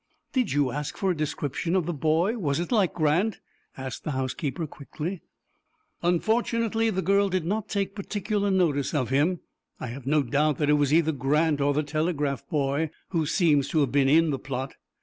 "Did 0.33 0.51
you 0.51 0.71
ask 0.71 0.97
for 0.97 1.11
a 1.11 1.15
description 1.15 1.75
of 1.75 1.85
the 1.85 1.93
boy? 1.93 2.35
Was 2.35 2.59
it 2.59 2.71
like 2.71 2.95
Grant?" 2.95 3.39
asked 3.77 4.03
the 4.03 4.13
housekeeper, 4.17 4.65
quickly. 4.65 5.21
"Unfortunately, 6.01 6.89
the 6.89 7.03
girl 7.03 7.29
did 7.29 7.45
not 7.45 7.69
take 7.69 7.93
particular 7.93 8.49
notice 8.49 8.95
of 8.95 9.09
him. 9.11 9.41
I 9.79 9.89
have 9.89 10.07
no 10.07 10.23
doubt 10.23 10.57
that 10.57 10.71
it 10.71 10.73
was 10.73 10.91
either 10.91 11.11
Grant 11.11 11.61
or 11.61 11.75
the 11.75 11.83
telegraph 11.83 12.49
boy, 12.49 12.89
who 13.09 13.27
seems 13.27 13.67
to 13.67 13.81
have 13.81 13.91
been 13.91 14.09
in 14.09 14.31
the 14.31 14.39
plot."' 14.39 14.73